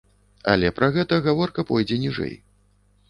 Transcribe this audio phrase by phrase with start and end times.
[0.53, 2.35] Але пра гэта гаворка пойдзе ніжэй.